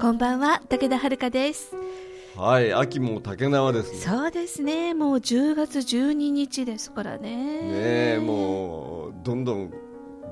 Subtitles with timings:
[0.00, 1.74] こんばんは武田遥です。
[2.34, 3.98] はい秋も竹縄ですね。
[3.98, 4.94] そうですね。
[4.94, 7.36] もう10月12日ですからね。
[7.36, 9.70] ねえもうどんどん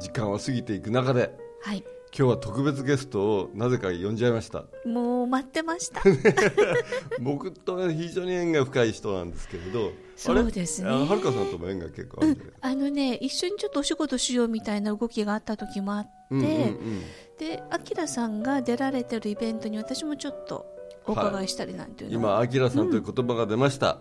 [0.00, 1.84] 時間は過ぎていく中ではい。
[2.16, 4.64] 今日は特別ゲストをなぜか呼んじゃいました。
[4.86, 6.00] もう待ってました。
[7.20, 10.90] 僕と非常に縁が深い人なんですけれどそうですね。
[10.90, 17.02] はるかさんとも縁が結構あるんで、うん、あのね一緒にちょっとお仕事しようみたいな動きがあった時もあって、うんうんうん、
[17.38, 20.66] であきらさんが出られてるイベントに私もちょっと
[21.06, 24.00] お伺いしたりなんていうの、はい、今あきらさんという言葉が出ました、うん、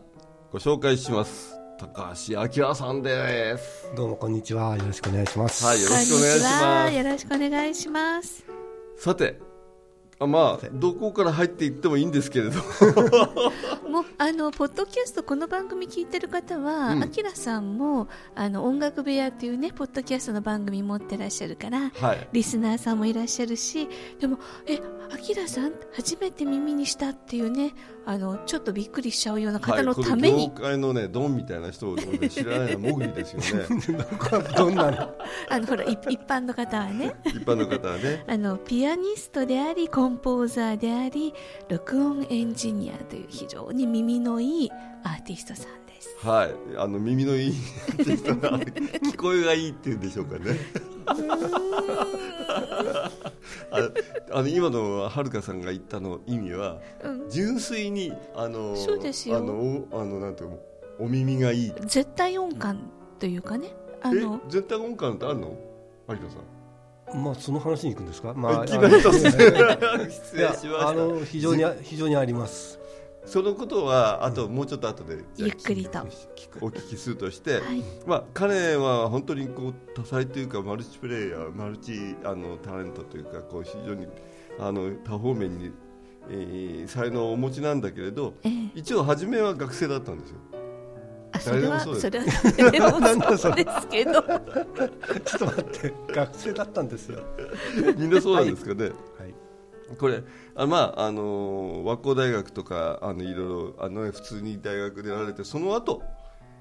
[0.54, 1.54] ご紹介します。
[1.80, 3.92] 高橋明さんです。
[3.96, 4.76] どうもこんにちは。
[4.76, 5.64] よろしくお願いします。
[5.64, 6.96] はいよろしくお願いします。
[6.96, 8.44] よろしくお願いします。
[8.98, 9.40] さて
[10.20, 12.64] あまあどこから入っていってもいいんですけれども。
[14.02, 23.88] うあのポッドキャストこの番組聞いてる方はあきらさんもあの音楽部屋っていうねポッドキャストの番組持ってらっしゃるから、はい、リスナーさんもいらっしゃるし
[24.20, 24.80] でもえ
[25.12, 27.74] あきらさん初めて耳にしたっていうね
[28.06, 33.68] あのちょっとびっくりしちゃうような方のために、はい、業界のねドンみたいな人を知らないのもぐりですよね。
[34.56, 35.14] どんなの？
[35.50, 37.16] あのほら一般の方はね。
[37.26, 38.24] 一般の方はね。
[38.28, 41.34] あのピアニストでありコンポーザーであり
[41.70, 44.72] 録音エンジニアという非常に耳のいい
[45.04, 46.16] アーティストさんです。
[46.26, 46.52] はい。
[46.78, 47.52] あの耳のいい
[47.98, 50.58] 聞こえがいいっていうんでしょうかね。
[53.72, 53.90] あ
[54.32, 59.38] あの今のはるかさんが言ったの意味は、うん、純粋にあのそうですよ。
[59.38, 60.60] あのあのなんていう
[61.00, 61.74] お耳がいい。
[61.86, 62.90] 絶対音感
[63.20, 63.76] というかね。
[64.02, 64.42] あの。
[64.48, 65.58] 絶対音感ってあるの？
[66.10, 66.57] 有田さん
[67.14, 68.34] まあその話に行くんですか？
[68.34, 72.80] まあ、いきなり失礼しまあの非常に非常にあります。
[73.26, 76.00] そのことはあともうちょっと後で、ゆっくりと
[76.62, 84.08] お聞きするとして、はい、まあ、彼は本当にこう多彩というかマルチプレイヤーマルチあのタレントというかこう非常に
[84.58, 85.74] あの多方面に、
[86.30, 90.38] えー、才能をお持ちなんだけれど、えー、一応初めは学生だったんですよ。
[91.48, 92.26] あそれはそれは
[92.58, 94.22] 誰もそうですけど。
[94.22, 97.20] ちょっと待って学生だったんですよ。
[97.98, 98.94] みんなそうなんですかね、はい。
[99.98, 100.24] これ
[100.56, 106.04] あまああの和光大学とかあのいろいろあの、ね、普通に大学でやられてその後、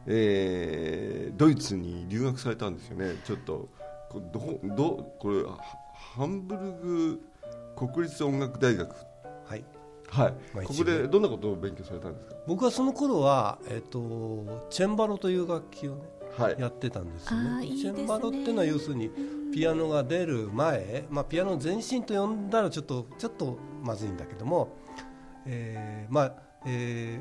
[0.07, 3.17] えー、ドイツに留学されたんですよね。
[3.25, 3.69] ちょっと
[4.33, 5.43] どどこれ
[6.17, 7.21] ハンブルグ
[7.77, 8.95] 国立音楽大学。
[9.47, 9.65] はい
[10.23, 10.31] は
[10.63, 12.35] い、ここでどんなことを勉強されたんですか？
[12.47, 16.03] 僕はその頃は、えーと、チェンバロという楽器をね、
[16.37, 17.67] はい、やってたんですよね。
[17.67, 19.11] チェンバロっていうのは要するに
[19.53, 24.77] ピアノが出る前、まあ、ピアノ前身と呼んだらちょっとちょっとまずいんだけども、
[25.47, 26.33] えーまあ
[26.67, 27.21] え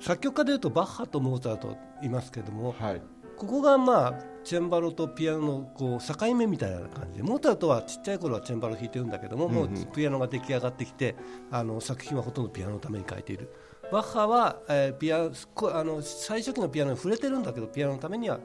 [0.00, 3.02] ー、作曲家でいうとバッハとモーツァルトいますけども、はい、
[3.36, 11.16] ここがまあチェンバロとピアノのこう境目みたいな感じでモーツァルトはちっちゃい頃はチェンバロ弾いてるんだけども、うんうん、もうピアノが出来上がってきて
[11.50, 13.50] あの作品はほとんどピアノのために書いている。
[13.90, 18.38] バッハは、えー、ピアあの最初期のピアノに触れてるんだけどピアノのためには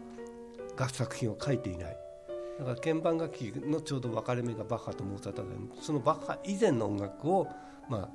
[0.78, 1.98] 楽作品を書いていない。
[2.60, 5.50] だから鍵盤楽器のちょうど分かれ目がバッハとモーツァルトで
[5.82, 7.48] そのバッハ以前の音楽を、
[7.90, 8.10] まあ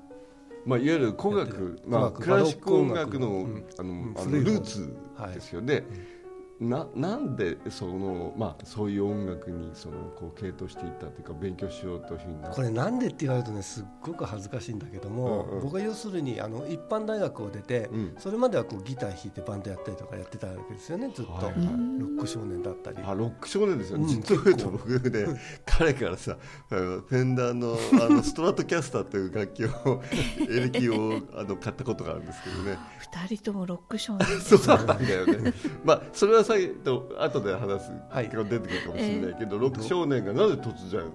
[0.66, 4.30] まあ、いわゆる古楽、まあ、クラシック音楽の,、うん、あのあの。
[4.32, 4.94] ルーツ
[5.34, 5.74] ですよね。
[5.74, 5.82] はい。
[5.82, 6.23] うん
[6.60, 21.62] ななんでその、まあ、そういう音楽にそのこう系統していったというか勉強しようというふうにこれなんでって言われるとねすっごく恥ずかしいんだけども、うんうん、僕は要するにあの一般大学を出て、うん、それまではこうギター弾いてバンドやったりとかやってたわけですよねずっと、はいはい、ロ
[22.06, 22.98] ック少年だったり。
[23.04, 26.36] あロック少年ですよね、うん、実を言うと僕ね彼からさ
[26.68, 30.02] フェンダーのあのストラトキャスターという楽器を
[30.48, 32.78] エレキをあの買ったことがあるんですけどね。
[33.28, 35.52] 二人ともロック少年そうなんだよね。
[35.84, 36.54] まあそれはさ
[36.84, 41.12] と後で話す結構出てくるかもしれないけど、はい、6少年がなぜ突然？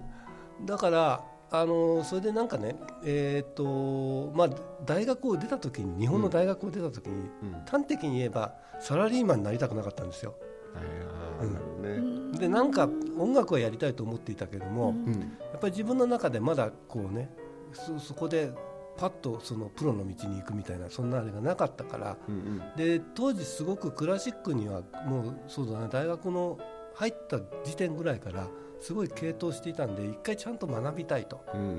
[0.65, 4.49] だからあのそれでなんかね、えーとまあ、
[4.85, 10.35] 大学を出た時に日本の大学を出た時に、うん、端的に言えばサラリーマンになりたくなかったんですよ。
[11.41, 12.31] うん。
[12.33, 15.13] ね、でなんか音楽はやりたいと思っていたけども、うん、
[15.51, 17.29] やっぱり自分の中でまだこうね
[17.73, 18.51] そそこで
[18.99, 25.87] パッとそのプロの道に行くみたいなそんなあれがなかったから、うんうん、で当時すごくクラシックにはもうそうだね。
[25.89, 26.59] 大学の
[26.95, 28.49] 入った時点ぐらいから
[28.81, 31.71] すごい傾倒していたんで一回ちゃんと学びたいと、うんうんう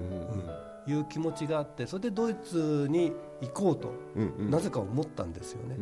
[0.88, 3.12] ん、いう気持ちがあってそれでドイツに
[3.42, 5.76] 行こうと、うんうん、なぜか思ったんですよね。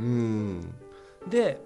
[1.31, 1.61] で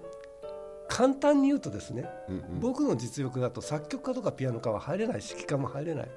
[0.87, 6.11] 簡単に言うとですね、うんうん、僕の実力だと作曲家とかピアノ家は入れない指揮家も入れない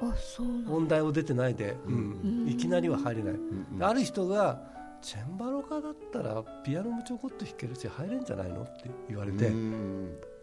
[0.00, 0.46] あそう
[0.76, 3.34] 音大を出てないで、うん、いきなりは入れない、
[3.80, 4.60] ある人が
[5.00, 9.50] チェンバロ科だったらピアノもちょこっと弾けるし入れんじゃないのって言われて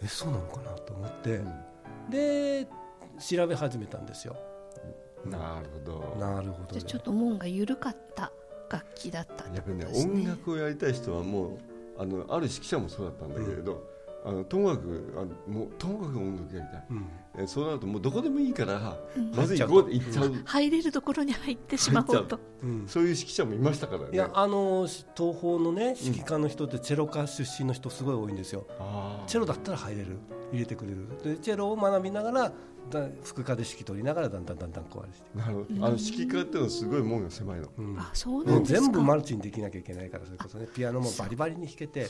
[0.02, 1.42] えそうなのかなと思って、
[2.10, 2.68] で
[3.20, 4.36] 調べ始めたんですよ。
[5.26, 6.16] なるほど。
[6.20, 8.32] なるほど、ね、ちょっと門が緩かった
[8.70, 11.58] 楽器だったってことですね音楽をやりたい人はもう
[11.98, 13.95] あのある指揮者もそうだったんだけれど、
[14.26, 17.06] あのともかくあのもうともかく音楽やりたい、うん。
[17.38, 24.10] えそうなるともうどこでもいいから、うん、まず行こう行っちゃう、入れるところに入ってしまおうと、うん、そういう指揮者もいましたからね。
[24.14, 28.66] いやあの東宝のね指揮科の人ってチェロ科出身の人すごい多いんですよ、
[29.26, 30.18] チェロだったら入れる。
[30.52, 31.08] 入れてくれる。
[31.24, 32.52] でチェロを学びながら
[32.90, 35.16] だ副科で指揮取りながらだんだんだんだん壊れて。
[35.34, 38.82] なるほど、あの指揮科っていうのはすごい門が狭いの、うん、あそうなんですか。
[38.82, 40.68] 全部マルチにできなきゃいけないからそれこそね。
[40.74, 42.02] ピアノもバリバリに弾けて。
[42.02, 42.08] で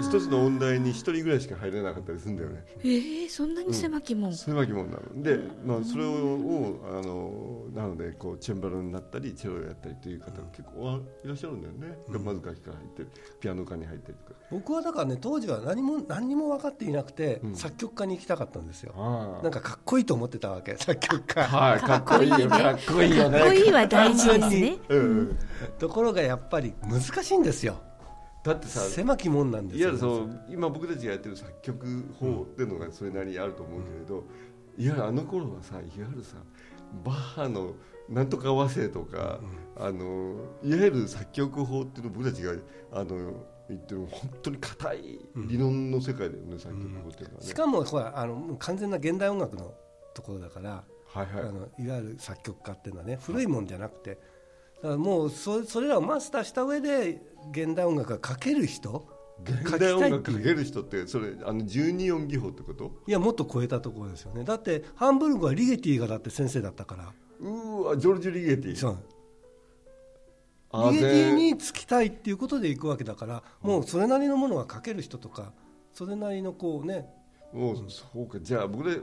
[0.00, 2.64] 一つの音大に一人ぐらいしか入れなかったりするんだよね。
[2.80, 5.22] えー、そんなに狭き門、うん、狭き門なの。
[5.22, 14.34] で、まあ、それをあのなのでこうチェンバロになったりチェロをやったりという方が結構いらっしゃるんだよね、うん、まず楽器から入ってピアノ科に入ってとか。
[14.50, 19.40] 僕はだからね当時は何も何も分かっていなくて、うん、作曲家に行きたかったんですよ。
[19.42, 21.44] なんかかっこいいと思ってたわけ 作曲家。
[21.44, 23.38] はいかっこいいよかっこいいよね。
[23.38, 25.38] かっこいいは大事ですね、 うん、
[25.78, 27.76] ところがやっぱり難しいんですよ。
[28.42, 34.24] だってさ狭きもんなんですよいやそう今僕たちがやってる作曲法っていうのがそれなりにあると思うけれど、いわ
[34.78, 36.36] ゆるあの頃はさいわゆるさ
[37.04, 37.74] バッハの
[38.08, 39.40] なんとか和声とか、
[39.76, 42.52] うん、あのいわゆる作曲法っていうのを僕たちが
[42.92, 43.32] あの
[43.68, 47.46] 言ってる本当に硬い理論の世界だよね、うん、作曲法っていうのはね。
[47.46, 49.74] しかもほらあの完全な現代音楽の
[50.14, 54.18] ところだから、はいはい、あのいわゆる作曲家っていうのはね古いもんじゃなくて、
[54.76, 57.20] だからもうそそれらをマスターした上で
[57.50, 59.08] 現代音楽が書ける人
[59.42, 62.92] 現代音楽かける人ってそれあの12音技法ってこと？
[63.06, 64.44] いやもっと超えたところですよね。
[64.44, 67.12] だってハンブルグはリゲティがだって先生だったから。
[67.40, 68.76] うわジョルジュ・リゲティ。
[68.76, 68.98] そう
[70.72, 75.52] リゲティにつきたいっていうことで行くわけだからもうそれなりのものが書ける人とか
[75.92, 77.08] それなりのこうね
[77.52, 78.38] もうそうか。
[78.40, 79.00] じゃあ僕で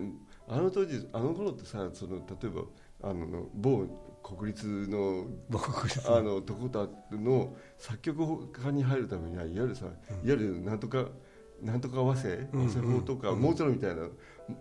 [0.47, 2.61] あの当時あの頃ってさその例えば
[3.09, 3.87] あの某
[4.23, 5.25] 国立の
[6.07, 9.91] あのとこだの作曲家に入るためにはいわゆるさ、いわ
[10.23, 11.07] ゆるなんとか
[11.61, 14.07] なんとか和声和声法とか、モーツァルトみたいな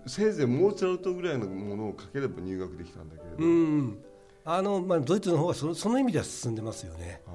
[0.06, 3.98] せいぜいモーツァルトぐらいのものをかければ入学できたんだけれど、うん
[4.44, 7.22] あのまあ、ドイツの方はそその意味では進んでますよね。
[7.26, 7.30] あ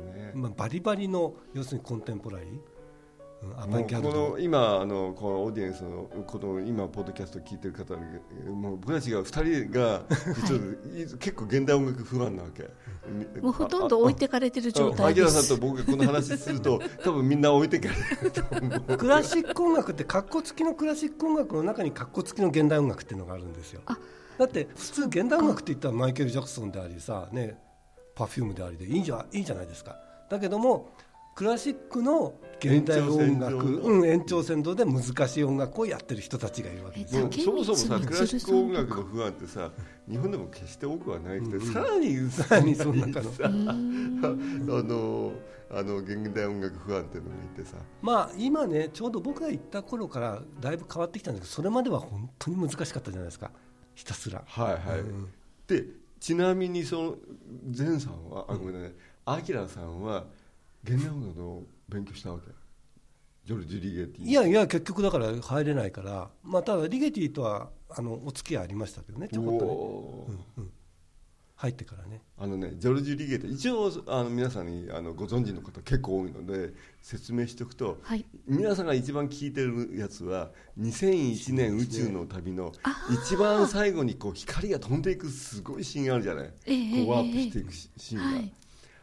[0.00, 0.12] うん。
[0.12, 2.60] ねまあ、バリバリの要するにコンテンポラリー。
[3.42, 7.96] もうこの今あのこのオーディエンスのこの今ポッドキャスト聞いてる方
[8.52, 10.02] もう僕たちが2人が
[10.92, 12.64] 実は結構現代音楽不安なわけ。
[13.40, 15.42] もうほとんど置いてかれてる状態です。
[15.46, 18.98] さんと僕がこの話すると多分みんな置いてかれると思う。
[18.98, 23.80] クラシック音楽ってかっこつきのクラシック音楽の中にかっこつきの現代音楽っていうのがあるんですよ
[24.40, 27.58] だって普通現代音楽って言ったらマイケル・ジャクソンでありさね
[28.14, 29.98] パフュームでありでいいんじゃいいじゃないですか。
[30.30, 30.88] だけども
[31.34, 39.70] クラシックの現代音楽うん、延長線上で難しい音楽をやってる人たちがいるわけですそもそもさクラシック音楽の不安ってさ
[40.08, 41.40] 日本でも決して多くはない
[41.72, 45.32] さらにさらにその中のあの
[45.70, 47.76] あの現代音楽不安っていうのがいてさ。
[48.00, 53.50] まあ今ねちょうど僕が行った頃からだいぶ変わってきたんですけどそれまでは本当に難しかったじゃないですか
[54.00, 54.42] ひたすら。
[54.46, 55.28] はいはい、うん、
[55.66, 55.84] で
[56.18, 57.16] ちなみにその
[57.76, 58.92] 前さんはあごめんなさい。
[59.26, 60.24] アキラさんは
[60.82, 62.46] 現代音楽の勉強したわけ？
[63.44, 64.26] ジョルジュ・リゲティ。
[64.26, 70.70] いやいや結局だから入れないから、まあ、ただリゲティとはあのお付き合いありましたけどねちょこっとね、うんうん、
[71.60, 72.22] 入ってからね。
[72.38, 82.72] あのねジョルジュ・リゲティ一応あの皆さんにあのご存知の方結構多いので説明しておくと、はい、皆さんが一番聞いてるやつは2001年宇宙の旅の
[83.26, 88.24] 一番最後にこう光が飛んでいくすごいシーンがあるじゃない、えー、こうワープしていくシーンが。
[88.24, 88.52] はい。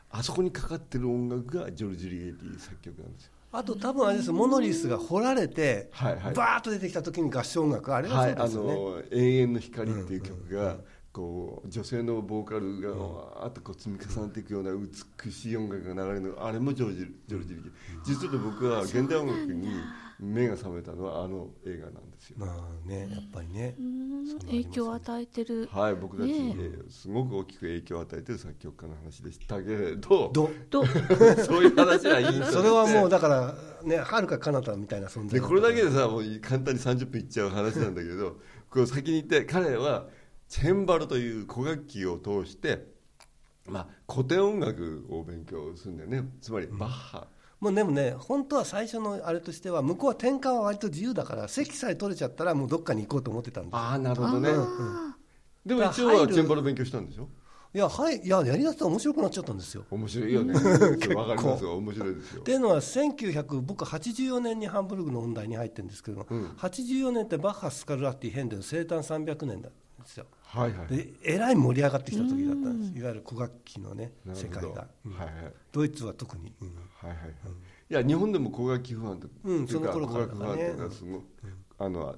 [0.10, 3.32] あそこにかかってる音楽がジョルジュ・リゲティ作曲なんですよ。
[3.52, 10.78] あと多分あれですモノリスが掘られて、はいはい、バーッと出てきた時に合唱音楽あれがそうですよね、はい、あの永遠の光っていう曲が、
[11.18, 19.68] こう女性のボーカルがわーっとこう積み重ねていくような美しい音楽が流れるあれもジョルジュ・ジョルジュ・リゲティ実は僕は現代音楽に
[20.20, 22.38] 目が覚めたのはあの映画なんですよ。
[22.40, 23.76] まあね、やっぱりね。
[24.46, 25.70] 影響を与えてる。
[25.72, 26.56] はい、僕たちに
[26.90, 30.32] すごく大きく影響を与えてる作曲家の話でしたけれど。
[30.34, 30.86] ど、ど、
[31.46, 35.40] そういう話はいいそれはもうだからね、はるか彼方みたいな存在。
[35.40, 38.38] でこれだけでさ、もう簡単に30分いっちゃう話なんだけど、
[38.72, 40.08] こう先に言って彼は
[40.50, 42.86] チェンバロという古楽器を通して
[43.68, 46.30] まあ古典音楽を勉強するんだよね。
[46.42, 47.24] つまりバッハ、うん
[47.60, 55.16] もうでもね本当は最初のあれとしては向こうは転換は割と自由だから席さえ取れちゃったらもうどっかに行こうと思ってたんですああなるほどね、うん、
[55.66, 57.27] でも一応はチェンバロ勉強したんでしょ？
[57.74, 59.86] いやはいいややりだしたら面白くなっちゃったんですよ。
[59.89, 60.54] 面白いよね。
[60.54, 61.77] わかりますよ。
[61.77, 62.42] 面白いですよ。
[62.42, 69.70] っていうのは1900僕84年にハンブルグの音大に入ってるんですけども、うん、84年ってバッハスカルラッティヘンデル生誕300年なんで
[70.06, 72.98] すよはいはい、でえらい盛り上がってきた時だったんです。
[72.98, 75.12] いわゆる古楽器のね世界が、うん。
[75.12, 77.18] はいはい、ドイツは特に、うん、はいはい。
[77.18, 77.27] はい、
[77.89, 81.22] いや日本でも古楽器ファンとか、うん、その頃から、ね、古楽ファンとかすごい、
[81.80, 82.16] あの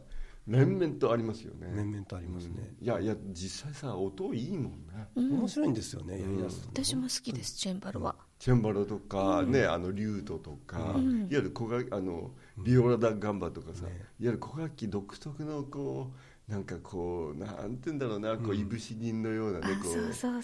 [0.48, 1.71] 連綿とありますよね。
[1.75, 8.15] 連綿とありますね、いやいや実際さ音いいもんね、面白いんですよねやりだすと、私も好きですチェンバロは。
[8.39, 10.95] チェンバロとか、ねあのリュートとか、いわ
[11.29, 16.17] ゆる古楽あのビオラダガンバとかさ、いわゆる古楽器独特のこう
[16.50, 19.96] なんかこうなんて言うんだろうなこういぶし銀のようなね、こう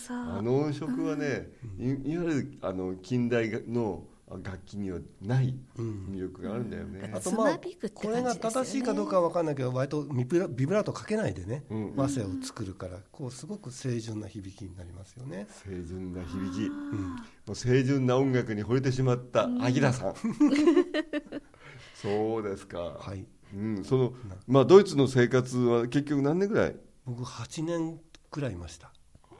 [0.10, 4.04] あの音色はね、いいわゆるあの近代の
[4.44, 7.60] 楽器にはない魅力があるんだよね、うん、あとまあ
[7.94, 15.48] これが正しいかどうかは分かんないけど割とビブラビブラートかけないでね、うん、和声を作るからこうすごく清純な響きになりますよね。
[15.64, 17.18] 清純な響き、うん、も
[17.50, 20.16] う清純な音楽に惚れてしまったアギラさん、
[21.94, 22.80] そうですか。
[22.80, 24.14] はいうん、その
[24.48, 26.76] まあドイツの生活は結局何年ぐらい？
[27.06, 28.00] 僕8年
[28.32, 28.92] くらいいました。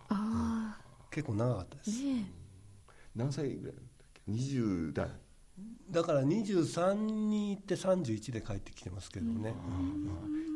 [0.10, 0.78] ああ、
[1.12, 2.32] 結構長かったです、ね、
[3.16, 5.10] 何歳ぐらい20代。
[5.90, 9.54] だから23に行って31で帰ってきてますけどね、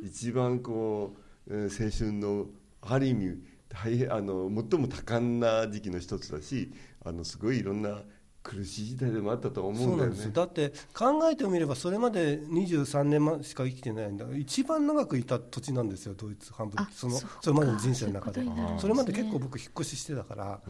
[0.01, 1.15] うん、一番こ
[1.47, 2.47] う、えー、青春の
[2.81, 6.73] ある意味大変あの最も多感な時期の一つだし
[7.05, 8.01] あのすごいいろんな
[8.41, 10.31] 苦しい時代でもあったと思うんだよね。
[10.31, 14.25] だって考えてみればそれまで23年しか生きてないんだ。
[14.35, 16.85] 一番長くいた土地なんですよドイツ半分。
[16.91, 18.41] そのそれまでの人生の中で。
[18.77, 20.61] それまで結構僕引っ越ししてたから、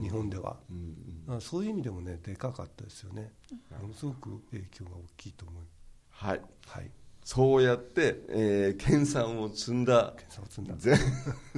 [0.00, 0.58] 日本では、
[1.40, 3.32] そういう意味でもねでかかったですよね。
[3.80, 5.64] ものすごく影響が大きいと思い
[6.10, 6.90] はい、はい
[7.24, 10.14] そうやって、えー、研鑽を積んだ。
[10.78, 10.96] 全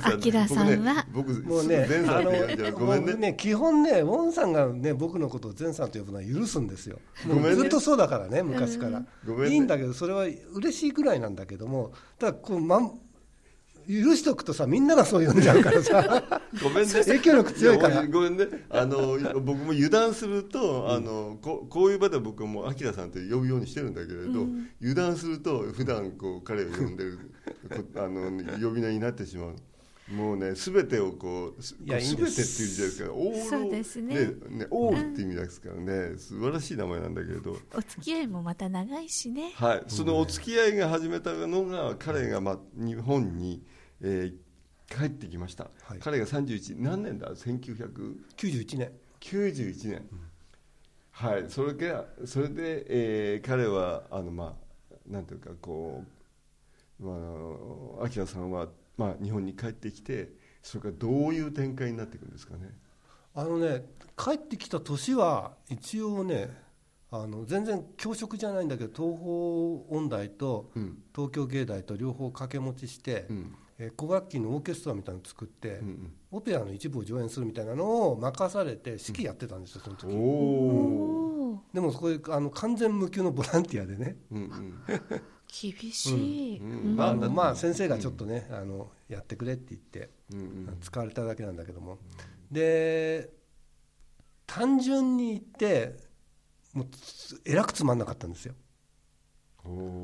[0.03, 2.75] あきらさんは、僕もうね前さん。
[2.75, 3.15] ごめんね。
[3.15, 6.99] ね基本ねウォンさんがね僕のことを前さんと呼ぶのは許すんですよ。
[7.27, 9.07] もうずっとそうだからね昔から、ね、
[9.49, 12.81] いいんだけどそれは嬉しいぐらいなんだけどもただこう、ま、
[13.89, 16.25] 許しとくとさみんながそう呼んじゃうからさ。
[16.63, 16.93] ごめんね。
[16.93, 18.07] 影響力強いから。
[18.07, 18.47] ごめんね。
[18.71, 27.19] あの僕も油断すると、あのここういう場で僕もあきらさんって呼ぶようにしてるんだけれど、うん、油断すると普段こう彼を呼んでる
[27.97, 29.57] あの呼び名になってしまう
[30.11, 31.77] もうね、すべてをこう、す。
[31.81, 34.15] べてっていうじゃないですか、オール、ですね。
[34.49, 37.57] ねオールって意味ですからね、素晴らしい名前なんだけれど。
[37.75, 39.53] お付き合いもまた長いしね。
[39.55, 43.63] はい、そのお付き合いが始めたのが、彼が、ま、日本に、
[44.01, 44.43] えー、
[44.93, 50.21] 帰ってきました、はい、彼が31何年だ？1991年91年、うん、
[51.11, 51.45] はい。
[51.49, 54.57] それがそれで、えー、彼はあのま
[54.91, 56.05] あなんていうかこ
[57.01, 57.13] うま
[58.03, 60.31] あ明さんは、まあ、日本に帰ってきて
[60.63, 62.71] それからどういう展開になっていくんですかね？
[63.35, 63.85] あのね
[64.17, 66.55] 帰ってきた年は一応ね
[67.11, 70.71] あの全然教職じゃないんだけど東方音大と
[71.15, 84.75] 東京芸大と両方掛け持ちして、うん、えー、古楽器のオーケストラみたいなのを作って、うんうん、オペラの一部を上演するみたいなのを任されて指揮やってたんですよ、その時、うん、でもそこであの完全無給のボランティアでね、うんうん、
[85.61, 87.01] 厳しい、うん。
[87.01, 90.39] あのまあ、先生がちょっとね、あのやってくれって言って、うん。
[90.39, 91.99] うん、使われただけなんだけども、
[92.51, 93.31] で
[94.47, 95.97] 単純に言って
[96.75, 96.87] もう
[97.45, 98.55] えらくつまんなかったんですよ。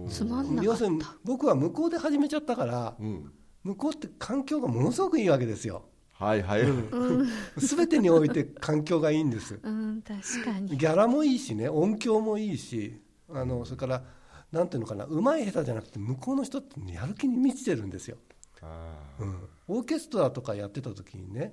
[0.09, 3.33] つまんな要するに僕は向こうで始めちゃったから、うん、
[3.65, 5.87] 向こうって環境がものすごくいいわけですよ。
[6.13, 10.77] はいはい、うん、 全てにおいて環境がいいんです、うん、確かに。
[10.77, 13.01] ギャラもいいしね音響もいいし
[13.31, 14.05] あのそれから
[14.53, 18.17] なんていうのかなうまい下手じゃなくて向こうの人って、やる気に満ちてるんですよ、
[19.19, 21.53] うん、オーケストラとかやってた時にね、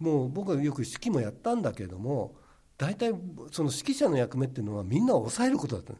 [0.00, 2.36] うん、もう僕はよく指揮もやったんだけども
[2.76, 3.10] 大体
[3.50, 5.94] その指揮者の役目っていうのはみんなを抑えることだった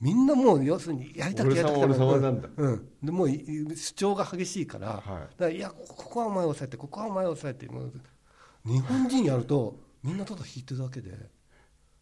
[0.00, 2.48] みんなもう要するにやりたくやりたくて。
[2.56, 7.68] うん、でもう主張が激しいから,、はい、だからいやここはお前抑えてここはお前抑えて
[8.64, 11.10] 日本人やるとみんなただ弾いてるだけで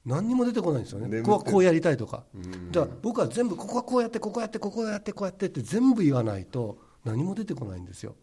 [0.06, 1.20] 何にも出てこないんですよね。
[1.20, 2.24] ここはこうやりたいとか。
[2.70, 8.14] じゃあ僕は全部ここはこうやってここやってここやってこうやってって全部言わないと何も出てこないんですよ。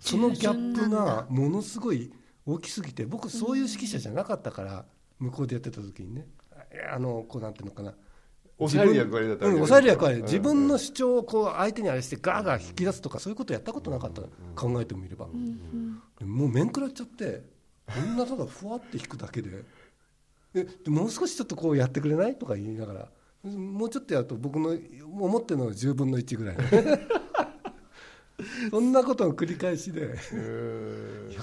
[0.00, 2.12] そのギャップがものすごい
[2.46, 4.84] 大きすぎて僕そういう指揮者じゃなかったから
[5.18, 6.26] 向こうでやってた時にね。
[6.90, 7.94] あのこうなんていうのかな。
[8.58, 9.88] 抑える役割だった、うん、抑える。
[9.88, 14.22] 役割、自分の主張をこう相手にあれしてガーガー引き出すとかそういうことやったことなかった、
[14.54, 17.42] 考えてみれば、もう面食らっちゃって
[17.92, 19.64] こんなただふわって引くだけで
[20.52, 22.36] でもう少しちょっとこうやってくれない？
[22.36, 23.08] とか言いながら。
[23.44, 26.56] もうちょっとやると僕の思ってるの10分の1ぐらい。
[28.70, 30.02] そんなことの繰り返しで。
[30.02, 30.10] やっ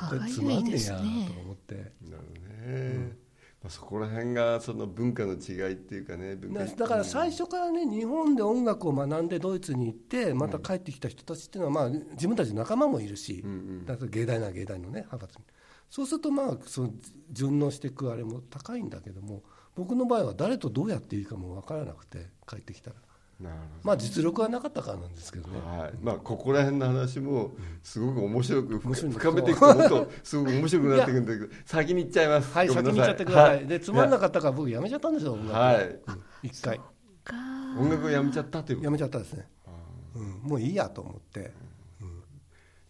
[0.09, 1.01] ぱりつまんねえやと
[1.41, 1.75] 思って。
[2.09, 2.23] なる
[2.69, 3.17] ね、
[3.61, 6.37] まあ、そこら辺がその文化の違いっていうかね
[6.77, 15.37] だから最初からね日本で音楽を学んでドイツに行ってまた帰ってきた人たちっていうのは、まあ、自分たちの仲間もいるし、うんうん、だ芸大な芸大のね派閥
[15.89, 16.93] そうするとまあその
[17.31, 19.43] 順応していくあれも高いんだけども
[19.75, 22.95] 僕の場合は誰とどうやっていいかも分からなくて帰ってきたら。
[23.83, 25.93] まあ実力はなかったからなんですけどね、はい。
[26.01, 32.53] まあ、ここら辺の話もすごく面白く深めていくともっとすごく面白くなっていくんだけど先に行っちゃいます。
[32.53, 35.53] はい先に行っちゃってください、はい、でつまんなかったから僕やめちゃったんですよ音楽。
[35.53, 35.99] はい。
[36.43, 36.81] 一回。
[37.79, 39.47] 音楽をやめちゃったというやめちゃったですね、
[40.15, 41.53] うん、もういいやと思って、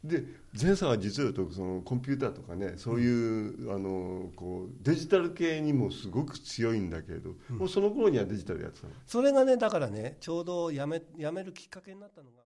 [0.04, 0.24] で
[0.62, 8.94] 前さんは実はそのコンピューターとかねそういうあのこうデジタル系にもすごく強いんだけれど、うん、もうその頃にはデジタルやってたの？
[9.06, 12.44] それがねだからねちょうどやめやめるきっかけになったのが。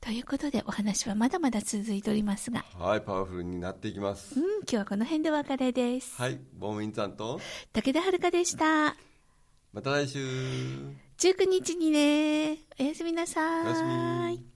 [0.00, 2.64] ということでお話はまだまだ続いておりますが。
[2.78, 4.40] はいパワフルになっていきます。
[4.40, 6.16] うん今日はこの辺でお別れです。
[6.16, 7.40] はいボンウィンさんと？
[7.74, 8.96] 武田遥でした。
[9.74, 10.18] また来週。
[11.18, 12.58] 19日にね。
[12.80, 13.66] おやすみなさい。
[13.66, 14.55] おやすみ